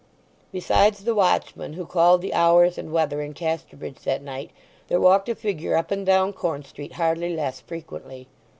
[0.51, 4.49] Besides the watchman who called the hours and weather in Casterbridge that night
[4.87, 8.27] there walked a figure up and down Corn Street hardly less frequently.